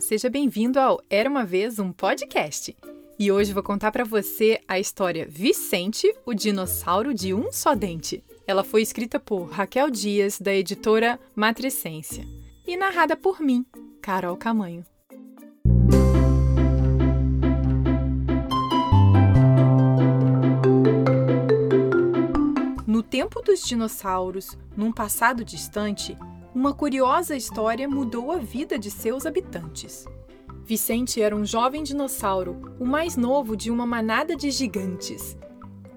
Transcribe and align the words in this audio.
Seja 0.00 0.30
bem-vindo 0.30 0.80
ao 0.80 1.00
Era 1.10 1.28
uma 1.28 1.44
vez 1.44 1.78
um 1.78 1.92
podcast. 1.92 2.76
E 3.18 3.30
hoje 3.30 3.52
vou 3.52 3.62
contar 3.62 3.92
para 3.92 4.04
você 4.04 4.60
a 4.66 4.78
história 4.78 5.26
Vicente, 5.28 6.12
o 6.24 6.34
dinossauro 6.34 7.12
de 7.12 7.34
um 7.34 7.52
só 7.52 7.74
dente. 7.74 8.24
Ela 8.46 8.64
foi 8.64 8.82
escrita 8.82 9.20
por 9.20 9.50
Raquel 9.50 9.90
Dias, 9.90 10.38
da 10.40 10.52
editora 10.54 11.20
Matricência, 11.34 12.26
e 12.66 12.76
narrada 12.76 13.16
por 13.16 13.40
mim, 13.40 13.64
Carol 14.00 14.36
Camanho. 14.36 14.84
No 22.86 23.02
tempo 23.02 23.40
dos 23.40 23.62
dinossauros, 23.62 24.56
num 24.76 24.92
passado 24.92 25.44
distante, 25.44 26.16
uma 26.54 26.74
curiosa 26.74 27.34
história 27.34 27.88
mudou 27.88 28.30
a 28.30 28.36
vida 28.36 28.78
de 28.78 28.90
seus 28.90 29.24
habitantes. 29.24 30.04
Vicente 30.64 31.20
era 31.20 31.34
um 31.34 31.44
jovem 31.44 31.82
dinossauro, 31.82 32.74
o 32.78 32.84
mais 32.84 33.16
novo 33.16 33.56
de 33.56 33.70
uma 33.70 33.86
manada 33.86 34.36
de 34.36 34.50
gigantes. 34.50 35.36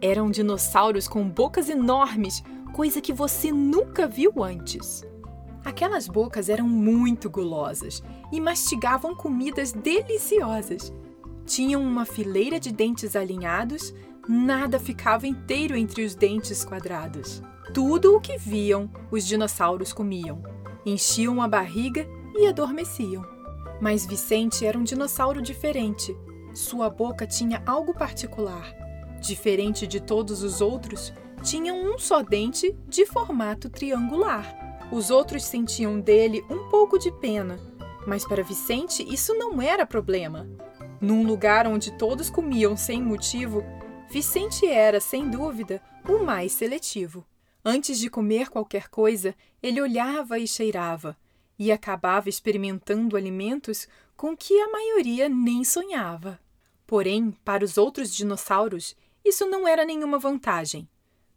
Eram 0.01 0.31
dinossauros 0.31 1.07
com 1.07 1.27
bocas 1.27 1.69
enormes, 1.69 2.41
coisa 2.73 3.01
que 3.01 3.11
você 3.11 3.51
nunca 3.51 4.07
viu 4.07 4.41
antes. 4.41 5.03
Aquelas 5.63 6.07
bocas 6.07 6.47
eram 6.47 6.67
muito 6.67 7.29
gulosas 7.29 8.01
e 8.31 8.39
mastigavam 8.39 9.13
comidas 9.13 9.73
deliciosas. 9.73 10.93
Tinham 11.45 11.81
uma 11.81 12.05
fileira 12.05 12.59
de 12.59 12.71
dentes 12.71 13.15
alinhados, 13.15 13.93
nada 14.27 14.79
ficava 14.79 15.27
inteiro 15.27 15.75
entre 15.75 16.03
os 16.03 16.15
dentes 16.15 16.63
quadrados. 16.63 17.41
Tudo 17.73 18.15
o 18.15 18.21
que 18.21 18.37
viam, 18.37 18.89
os 19.11 19.25
dinossauros 19.25 19.91
comiam. 19.91 20.41
Enchiam 20.85 21.41
a 21.41 21.47
barriga 21.47 22.07
e 22.35 22.47
adormeciam. 22.47 23.25
Mas 23.81 24.05
Vicente 24.05 24.65
era 24.65 24.77
um 24.77 24.83
dinossauro 24.83 25.41
diferente. 25.41 26.15
Sua 26.53 26.89
boca 26.89 27.27
tinha 27.27 27.61
algo 27.65 27.93
particular. 27.93 28.73
Diferente 29.19 29.87
de 29.87 29.99
todos 29.99 30.43
os 30.43 30.61
outros, 30.61 31.11
tinha 31.41 31.73
um 31.73 31.97
só 31.97 32.21
dente 32.21 32.75
de 32.87 33.05
formato 33.05 33.69
triangular. 33.69 34.55
Os 34.91 35.09
outros 35.09 35.43
sentiam 35.43 35.99
dele 35.99 36.43
um 36.49 36.69
pouco 36.69 36.97
de 36.97 37.11
pena, 37.11 37.59
mas 38.05 38.25
para 38.25 38.43
Vicente 38.43 39.03
isso 39.07 39.33
não 39.33 39.61
era 39.61 39.85
problema. 39.85 40.47
Num 41.01 41.25
lugar 41.25 41.67
onde 41.67 41.97
todos 41.97 42.29
comiam 42.29 42.77
sem 42.77 43.01
motivo, 43.01 43.63
Vicente 44.09 44.65
era, 44.65 44.99
sem 44.99 45.29
dúvida, 45.29 45.81
o 46.07 46.23
mais 46.23 46.53
seletivo. 46.53 47.25
Antes 47.63 47.97
de 47.99 48.09
comer 48.09 48.49
qualquer 48.49 48.89
coisa, 48.89 49.35
ele 49.61 49.81
olhava 49.81 50.37
e 50.37 50.47
cheirava, 50.47 51.17
e 51.57 51.71
acabava 51.71 52.29
experimentando 52.29 53.17
alimentos 53.17 53.87
com 54.15 54.37
que 54.37 54.59
a 54.61 54.69
maioria 54.69 55.27
nem 55.27 55.63
sonhava. 55.63 56.39
Porém, 56.85 57.31
para 57.43 57.65
os 57.65 57.77
outros 57.77 58.13
dinossauros, 58.13 58.95
isso 59.23 59.45
não 59.47 59.67
era 59.67 59.83
nenhuma 59.83 60.19
vantagem. 60.19 60.87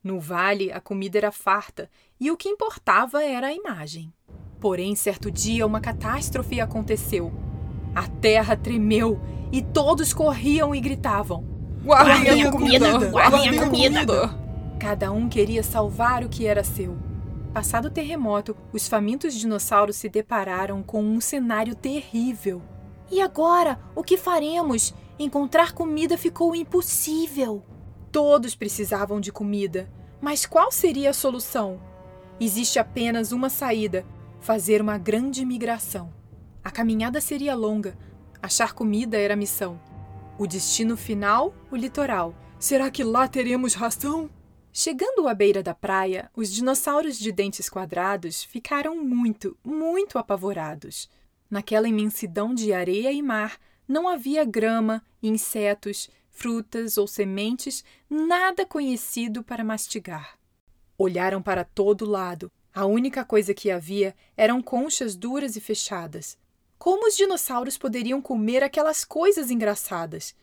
No 0.05 0.21
vale, 0.21 0.71
a 0.71 0.81
comida 0.81 1.19
era 1.19 1.33
farta 1.33 1.91
e 2.21 2.31
o 2.31 2.37
que 2.37 2.49
importava 2.49 3.25
era 3.25 3.49
a 3.49 3.53
imagem. 3.53 4.13
Porém, 4.61 4.95
certo 4.95 5.31
dia, 5.31 5.67
uma 5.67 5.81
catástrofe 5.81 6.61
aconteceu. 6.61 7.33
A 7.95 8.07
terra 8.07 8.57
tremeu 8.57 9.19
e 9.51 9.63
todos 9.63 10.13
corriam 10.13 10.75
e 10.75 10.81
gritavam: 10.81 11.58
Guardem 11.89 12.43
a 12.43 12.53
comida! 12.53 12.99
Guardem 13.09 13.49
a 13.49 13.65
comida! 13.65 14.39
Cada 14.79 15.11
um 15.11 15.27
queria 15.27 15.63
salvar 15.63 16.23
o 16.23 16.29
que 16.29 16.47
era 16.47 16.63
seu. 16.63 16.99
Passado 17.55 17.87
o 17.87 17.91
terremoto, 17.91 18.55
os 18.75 18.87
famintos 18.87 19.33
dinossauros 19.33 19.97
se 19.97 20.07
depararam 20.07 20.83
com 20.83 21.03
um 21.03 21.19
cenário 21.19 21.75
terrível. 21.75 22.61
E 23.11 23.23
agora, 23.23 23.81
o 23.97 24.05
que 24.05 24.19
faremos? 24.19 24.93
Encontrar 25.19 25.73
comida 25.73 26.19
ficou 26.19 26.55
impossível. 26.55 27.65
Todos 28.13 28.55
precisavam 28.55 29.19
de 29.19 29.33
comida, 29.33 29.91
mas 30.21 30.45
qual 30.45 30.71
seria 30.71 31.09
a 31.09 31.15
solução? 31.15 31.81
Existe 32.39 32.79
apenas 32.79 33.33
uma 33.33 33.49
saída: 33.49 34.05
fazer 34.41 34.83
uma 34.83 34.99
grande 34.99 35.43
migração. 35.43 36.13
A 36.63 36.71
caminhada 36.71 37.19
seria 37.19 37.55
longa, 37.55 37.97
achar 38.43 38.75
comida 38.75 39.17
era 39.17 39.33
a 39.33 39.39
missão. 39.39 39.88
O 40.39 40.47
destino 40.47 40.97
final, 40.97 41.53
o 41.69 41.75
litoral. 41.75 42.33
Será 42.61 42.93
que 42.93 43.03
lá 43.03 43.27
teremos 43.27 43.75
ração? 43.75 44.31
Chegando 44.73 45.27
à 45.27 45.35
beira 45.35 45.65
da 45.65 45.75
praia, 45.75 46.31
os 46.37 46.53
dinossauros 46.53 47.19
de 47.19 47.33
dentes 47.33 47.69
quadrados 47.69 48.45
ficaram 48.45 48.95
muito, 49.03 49.59
muito 49.65 50.17
apavorados. 50.17 51.11
Naquela 51.51 51.89
imensidão 51.89 52.55
de 52.55 52.73
areia 52.73 53.11
e 53.11 53.21
mar, 53.21 53.59
não 53.89 54.07
havia 54.07 54.45
grama, 54.45 55.03
insetos, 55.21 56.09
frutas 56.31 56.97
ou 56.97 57.09
sementes, 57.09 57.85
nada 58.09 58.65
conhecido 58.65 59.43
para 59.43 59.65
mastigar. 59.65 60.39
Olharam 60.97 61.43
para 61.43 61.65
todo 61.65 62.09
lado. 62.09 62.49
A 62.73 62.87
única 62.87 63.25
coisa 63.25 63.53
que 63.53 63.73
havia 63.73 64.15
eram 64.37 64.63
conchas 64.63 65.17
duras 65.17 65.57
e 65.57 65.61
fechadas. 65.61 66.39
Como 66.79 67.09
os 67.09 67.17
dinossauros 67.17 67.77
poderiam 67.77 68.23
comer 68.23 68.63
aquelas 68.63 69.05
coisas 69.05 69.51
engraçadas? 69.51 70.35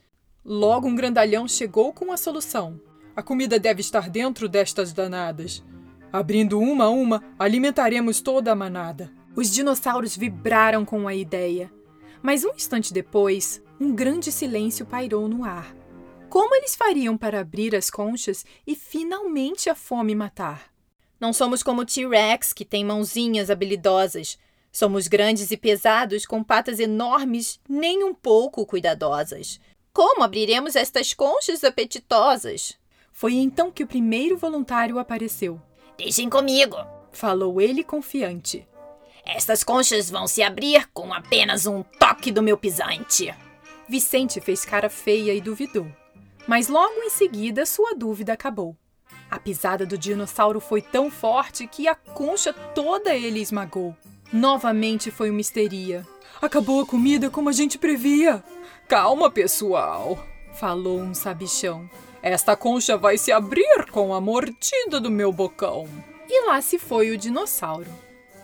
Logo 0.44 0.85
um 0.85 0.94
grandalhão 0.96 1.47
chegou 1.47 1.94
com 1.94 2.12
a 2.12 2.18
solução. 2.18 2.79
A 3.16 3.23
comida 3.23 3.57
deve 3.57 3.79
estar 3.79 4.09
dentro 4.09 4.50
destas 4.50 4.91
danadas. 4.91 5.63
Abrindo 6.12 6.59
uma 6.59 6.85
a 6.85 6.90
uma, 6.90 7.24
alimentaremos 7.40 8.19
toda 8.19 8.51
a 8.51 8.56
manada. 8.56 9.09
Os 9.34 9.50
dinossauros 9.50 10.18
vibraram 10.18 10.84
com 10.84 11.07
a 11.07 11.16
ideia. 11.16 11.72
Mas 12.22 12.44
um 12.44 12.53
instante 12.53 12.94
depois, 12.94 13.62
um 13.79 13.95
grande 13.95 14.29
silêncio 14.29 14.85
pairou 14.85 15.29
no 15.29 15.45
ar. 15.45 15.74
Como 16.29 16.53
eles 16.53 16.75
fariam 16.75 17.18
para 17.18 17.40
abrir 17.40 17.74
as 17.74 17.90
conchas 17.90 18.45
e 18.68 18.75
finalmente 18.75 19.69
a 19.69 19.75
fome 19.75 20.13
matar? 20.13 20.69
Não 21.18 21.31
somos 21.31 21.63
como 21.63 21.81
o 21.81 21.85
T-Rex, 21.85 22.51
que 22.51 22.66
tem 22.66 22.84
mãozinhas 22.84 23.50
habilidosas. 23.50 24.38
Somos 24.75 25.08
grandes 25.08 25.52
e 25.52 25.56
pesados, 25.56 26.25
com 26.25 26.44
patas 26.44 26.81
enormes, 26.81 27.62
nem 27.66 28.03
um 28.03 28.13
pouco 28.13 28.66
cuidadosas. 28.66 29.58
Como 29.94 30.22
abriremos 30.22 30.75
estas 30.75 31.13
conchas 31.13 31.63
apetitosas? 31.63 32.78
Foi 33.09 33.36
então 33.36 33.72
que 33.72 33.86
o 33.86 33.88
primeiro 33.88 34.36
voluntário 34.36 35.00
apareceu. 35.00 35.62
Deixem 35.97 36.30
comigo, 36.30 36.75
falou 37.13 37.62
ele 37.62 37.86
confiante. 37.86 38.68
Estas 39.25 39.63
conchas 39.63 40.09
vão 40.09 40.28
se 40.28 40.44
abrir 40.44 40.90
com 40.94 41.13
apenas 41.13 41.66
um 41.66 41.81
toque 41.81 42.30
do 42.30 42.44
meu 42.44 42.57
pisante. 42.57 43.34
Vicente 43.88 44.42
fez 44.42 44.66
cara 44.66 44.90
feia 44.90 45.34
e 45.34 45.40
duvidou. 45.40 45.88
Mas 46.46 46.68
logo 46.68 47.02
em 47.02 47.09
seguida 47.09 47.66
sua 47.66 47.96
dúvida 47.96 48.34
acabou. 48.34 48.75
A 49.31 49.40
pisada 49.40 49.86
do 49.86 49.97
dinossauro 49.97 50.59
foi 50.59 50.81
tão 50.81 51.09
forte 51.09 51.66
que 51.66 51.88
a 51.88 51.96
concha 51.96 52.52
toda 52.52 53.16
ele 53.16 53.40
esmagou. 53.40 53.96
Novamente 54.31 55.12
foi 55.12 55.30
uma 55.30 55.41
histeria. 55.41 56.06
Acabou 56.41 56.81
a 56.81 56.86
comida 56.86 57.30
como 57.30 57.50
a 57.50 57.52
gente 57.52 57.78
previa. 57.78 58.44
Calma, 58.88 59.30
pessoal, 59.30 60.25
falou 60.53 61.00
um 61.00 61.13
sabichão. 61.13 61.90
Esta 62.22 62.56
concha 62.56 62.97
vai 62.97 63.18
se 63.18 63.31
abrir 63.31 63.86
com 63.91 64.13
a 64.13 64.19
mordida 64.19 65.00
do 65.00 65.12
meu 65.12 65.31
bocão. 65.31 65.88
E 66.28 66.47
lá 66.47 66.59
se 66.59 66.80
foi 66.80 67.12
o 67.12 67.18
dinossauro. 67.18 67.90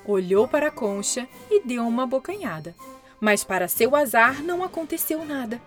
Olhou 0.05 0.47
para 0.47 0.67
a 0.67 0.71
concha 0.71 1.27
e 1.49 1.61
deu 1.63 1.87
uma 1.87 2.05
bocanhada. 2.05 2.75
Mas, 3.19 3.43
para 3.43 3.67
seu 3.67 3.95
azar, 3.95 4.43
não 4.43 4.63
aconteceu 4.63 5.25
nada. 5.25 5.61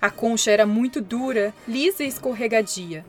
A 0.00 0.10
concha 0.10 0.50
era 0.50 0.66
muito 0.66 1.00
dura, 1.00 1.54
lisa 1.66 2.02
e 2.02 2.08
escorregadia. 2.08 3.04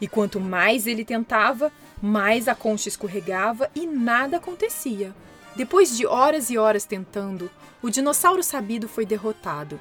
E 0.00 0.06
quanto 0.06 0.38
mais 0.38 0.86
ele 0.86 1.04
tentava, 1.04 1.72
mais 2.00 2.48
a 2.48 2.54
concha 2.54 2.88
escorregava 2.88 3.70
e 3.74 3.86
nada 3.86 4.36
acontecia. 4.36 5.14
Depois 5.56 5.96
de 5.96 6.06
horas 6.06 6.50
e 6.50 6.58
horas 6.58 6.84
tentando, 6.84 7.50
o 7.82 7.88
dinossauro 7.88 8.42
sabido 8.42 8.86
foi 8.86 9.06
derrotado. 9.06 9.80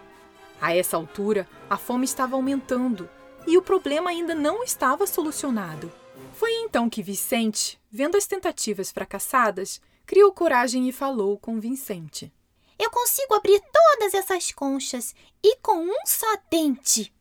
A 0.62 0.74
essa 0.74 0.96
altura, 0.96 1.48
a 1.70 1.78
fome 1.78 2.06
estava 2.06 2.38
aumentando 2.38 3.10
e 3.46 3.58
o 3.58 3.62
problema 3.62 4.10
ainda 4.10 4.34
não 4.34 4.64
estava 4.64 5.06
solucionado. 5.06 5.92
Foi 6.34 6.52
então 6.62 6.90
que 6.90 7.04
Vicente, 7.04 7.78
vendo 7.92 8.16
as 8.16 8.26
tentativas 8.26 8.90
fracassadas, 8.90 9.82
criou 10.06 10.32
coragem 10.32 10.88
e 10.88 10.94
falou 10.94 11.38
com 11.38 11.60
Vicente. 11.60 12.32
Eu 12.80 12.90
consigo 12.90 13.34
abrir 13.34 13.62
todas 13.72 14.14
essas 14.14 14.52
conchas 14.52 15.14
e 15.44 15.58
com 15.58 15.78
um 15.78 16.06
só 16.06 16.38
dente. 16.50 17.14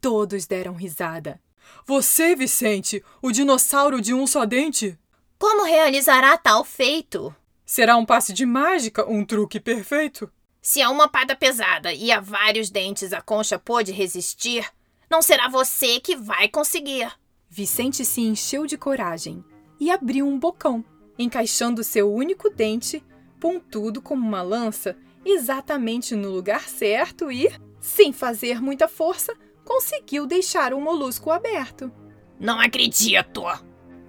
Todos 0.00 0.46
deram 0.46 0.74
risada. 0.74 1.40
Você, 1.86 2.34
Vicente, 2.34 3.04
o 3.22 3.30
dinossauro 3.30 4.00
de 4.00 4.12
um 4.12 4.26
só 4.26 4.44
dente? 4.44 4.98
Como 5.38 5.64
realizará 5.64 6.36
tal 6.36 6.64
feito? 6.64 7.34
Será 7.70 7.96
um 7.96 8.04
passe 8.04 8.32
de 8.32 8.44
mágica, 8.44 9.08
um 9.08 9.24
truque 9.24 9.60
perfeito? 9.60 10.28
Se 10.60 10.82
a 10.82 10.90
uma 10.90 11.06
pata 11.06 11.36
pesada 11.36 11.92
e 11.92 12.10
a 12.10 12.18
vários 12.18 12.68
dentes 12.68 13.12
a 13.12 13.20
concha 13.20 13.60
pôde 13.60 13.92
resistir, 13.92 14.68
não 15.08 15.22
será 15.22 15.48
você 15.48 16.00
que 16.00 16.16
vai 16.16 16.48
conseguir. 16.48 17.08
Vicente 17.48 18.04
se 18.04 18.22
encheu 18.22 18.66
de 18.66 18.76
coragem 18.76 19.44
e 19.78 19.88
abriu 19.88 20.26
um 20.26 20.36
bocão, 20.36 20.84
encaixando 21.16 21.84
seu 21.84 22.12
único 22.12 22.50
dente, 22.50 23.04
pontudo 23.38 24.02
como 24.02 24.26
uma 24.26 24.42
lança, 24.42 24.96
exatamente 25.24 26.16
no 26.16 26.28
lugar 26.28 26.68
certo 26.68 27.30
e, 27.30 27.48
sem 27.78 28.12
fazer 28.12 28.60
muita 28.60 28.88
força, 28.88 29.32
conseguiu 29.64 30.26
deixar 30.26 30.74
o 30.74 30.80
molusco 30.80 31.30
aberto. 31.30 31.88
Não 32.36 32.58
acredito! 32.58 33.44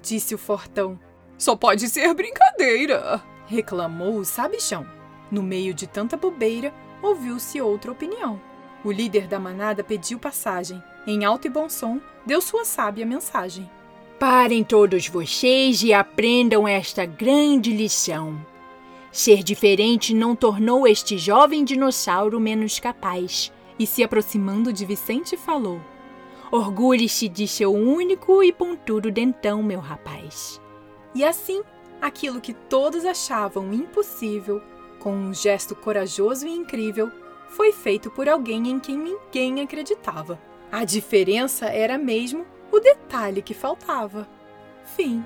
Disse 0.02 0.34
o 0.34 0.40
fortão. 0.40 1.00
Só 1.38 1.56
pode 1.56 1.88
ser 1.90 2.12
brincadeira! 2.16 3.30
Reclamou 3.51 4.15
o 4.15 4.24
sabichão. 4.24 4.88
No 5.30 5.44
meio 5.44 5.74
de 5.74 5.86
tanta 5.86 6.15
bobeira, 6.15 6.74
ouviu-se 7.03 7.59
outra 7.59 7.92
opinião. 7.92 8.39
O 8.81 8.89
líder 8.89 9.27
da 9.27 9.38
manada 9.38 9.83
pediu 9.83 10.18
passagem. 10.18 10.81
Em 11.06 11.25
alto 11.25 11.48
e 11.48 11.50
bom 11.50 11.68
som, 11.68 12.00
deu 12.25 12.39
sua 12.39 12.63
sábia 12.63 13.06
mensagem. 13.06 13.69
Parem 14.18 14.63
todos 14.63 15.09
vocês 15.09 15.83
e 15.83 15.92
aprendam 15.92 16.65
esta 16.65 17.06
grande 17.06 17.74
lição. 17.74 18.39
Ser 19.12 19.44
diferente 19.44 20.13
não 20.13 20.33
tornou 20.33 20.88
este 20.88 21.18
jovem 21.18 21.65
dinossauro 21.65 22.39
menos 22.39 22.80
capaz. 22.80 23.51
E 23.77 23.86
se 23.86 24.01
aproximando 24.01 24.71
de 24.71 24.86
Vicente, 24.86 25.36
falou: 25.36 25.81
Orgulhe-se 26.50 27.27
de 27.27 27.50
seu 27.50 27.74
único 27.74 28.42
e 28.42 28.53
pontudo 28.53 29.12
dentão, 29.12 29.62
meu 29.62 29.81
rapaz. 29.81 30.62
E 31.13 31.25
assim, 31.25 31.62
aquilo 32.01 32.42
que 32.42 32.53
todos 32.53 33.06
achavam 33.06 33.71
impossível, 33.71 34.62
com 35.00 35.13
um 35.13 35.33
gesto 35.33 35.75
corajoso 35.75 36.48
e 36.48 36.51
incrível, 36.51 37.12
foi 37.50 37.71
feito 37.71 38.09
por 38.09 38.27
alguém 38.27 38.69
em 38.69 38.80
quem 38.80 38.98
ninguém 38.98 39.62
acreditava. 39.62 40.39
A 40.71 40.83
diferença 40.86 41.65
era 41.65 41.98
mesmo 41.98 42.45
o 42.71 42.80
detalhe 42.80 43.42
que 43.42 43.53
faltava. 43.53 44.27
Fim. 44.95 45.24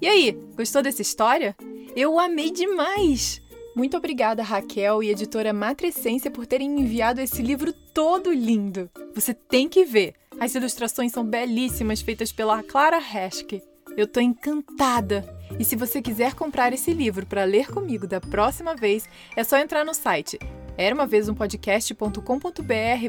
E 0.00 0.06
aí, 0.06 0.32
gostou 0.56 0.82
dessa 0.82 1.02
história? 1.02 1.56
Eu 1.94 2.18
amei 2.18 2.50
demais! 2.50 3.42
Muito 3.74 3.96
obrigada, 3.96 4.42
Raquel 4.42 5.02
e 5.02 5.10
editora 5.10 5.52
Matrescência, 5.52 6.30
por 6.30 6.46
terem 6.46 6.80
enviado 6.80 7.20
esse 7.20 7.42
livro 7.42 7.72
todo 7.92 8.32
lindo. 8.32 8.88
Você 9.14 9.34
tem 9.34 9.68
que 9.68 9.84
ver. 9.84 10.14
As 10.40 10.54
ilustrações 10.54 11.12
são 11.12 11.24
belíssimas, 11.24 12.00
feitas 12.00 12.32
pela 12.32 12.62
Clara 12.62 12.98
Heschke. 12.98 13.62
Eu 13.96 14.06
tô 14.06 14.20
encantada. 14.20 15.24
E 15.58 15.64
se 15.64 15.76
você 15.76 16.02
quiser 16.02 16.34
comprar 16.34 16.72
esse 16.72 16.92
livro 16.92 17.24
para 17.24 17.44
ler 17.44 17.70
comigo 17.70 18.06
da 18.06 18.20
próxima 18.20 18.74
vez, 18.74 19.08
é 19.34 19.42
só 19.42 19.56
entrar 19.58 19.84
no 19.84 19.94
site 19.94 20.38
era 20.76 20.94
uma 20.94 21.06
vez 21.06 21.28
um 21.28 21.34
podcast.com.br 21.34 22.20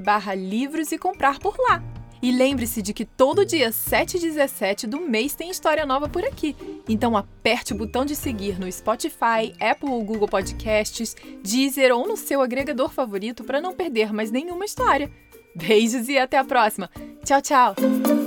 barra 0.03 0.33
livros 0.33 0.91
e 0.91 0.97
comprar 0.97 1.39
por 1.39 1.55
lá. 1.59 1.83
E 2.19 2.31
lembre-se 2.31 2.81
de 2.81 2.93
que 2.93 3.05
todo 3.05 3.45
dia 3.45 3.71
7 3.71 4.17
e 4.17 4.19
17 4.19 4.87
do 4.87 4.99
mês 5.01 5.35
tem 5.35 5.51
história 5.51 5.85
nova 5.85 6.09
por 6.09 6.23
aqui. 6.25 6.55
Então 6.89 7.15
aperte 7.15 7.73
o 7.73 7.77
botão 7.77 8.03
de 8.05 8.15
seguir 8.15 8.59
no 8.59 8.71
Spotify, 8.71 9.53
Apple 9.59 9.89
ou 9.89 10.03
Google 10.03 10.27
Podcasts, 10.27 11.15
Deezer 11.43 11.95
ou 11.95 12.07
no 12.07 12.17
seu 12.17 12.41
agregador 12.41 12.89
favorito 12.89 13.43
para 13.43 13.61
não 13.61 13.75
perder 13.75 14.11
mais 14.11 14.31
nenhuma 14.31 14.65
história. 14.65 15.11
Beijos 15.55 16.09
e 16.09 16.17
até 16.17 16.37
a 16.37 16.43
próxima. 16.43 16.89
Tchau, 17.23 17.41
tchau! 17.41 18.26